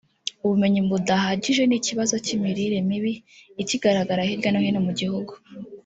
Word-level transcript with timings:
ubumenyi 0.43 0.79
budahagije 0.89 1.63
n’ikibazo 1.67 2.15
cy’imirire 2.25 2.77
mibi 2.89 3.13
ikigaragara 3.61 4.27
hirya 4.27 4.49
no 4.51 4.59
hino 4.65 4.79
mu 4.87 4.93
gihugu 5.01 5.33